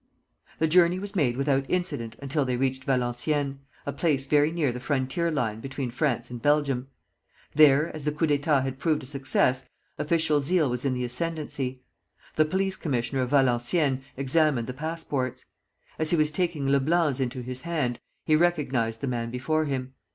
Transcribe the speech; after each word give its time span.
The 0.57 0.65
journey 0.67 0.97
was 0.97 1.15
made 1.15 1.37
without 1.37 1.63
incident 1.69 2.15
until 2.23 2.43
they 2.43 2.57
reached 2.57 2.85
Valenciennes, 2.85 3.59
a 3.85 3.93
place 3.93 4.25
very 4.25 4.51
near 4.51 4.71
the 4.71 4.79
frontier 4.79 5.29
line 5.29 5.59
between 5.59 5.91
France 5.91 6.31
and 6.31 6.41
Belgium. 6.41 6.87
There, 7.53 7.95
as 7.95 8.03
the 8.03 8.11
coup 8.11 8.25
d'état 8.25 8.63
had 8.63 8.79
proved 8.79 9.03
a 9.03 9.05
success, 9.05 9.69
official 9.99 10.41
zeal 10.41 10.71
was 10.71 10.85
in 10.85 10.95
the 10.95 11.03
ascendency. 11.05 11.83
The 12.35 12.45
police 12.45 12.77
commissioner 12.77 13.21
of 13.21 13.29
Valenciennes 13.29 14.01
examined 14.17 14.65
the 14.65 14.73
passports. 14.73 15.45
As 15.99 16.09
he 16.09 16.17
was 16.17 16.31
taking 16.31 16.65
Leblanc's 16.67 17.19
into 17.19 17.41
his 17.43 17.61
hand, 17.61 17.99
he 18.25 18.35
recognized 18.35 19.01
the 19.01 19.07
man 19.07 19.29
before 19.29 19.65
him. 19.65 19.93